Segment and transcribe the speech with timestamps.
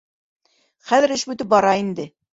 [0.93, 2.09] Хәҙер эш бөтөп бара инде.